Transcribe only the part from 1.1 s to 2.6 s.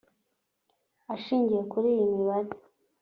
Ashingiye kuri iyi mibare